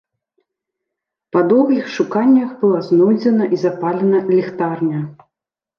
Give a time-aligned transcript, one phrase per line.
[1.37, 4.99] Па доўгіх шуканнях была знойдзена і запалена ліхтарня.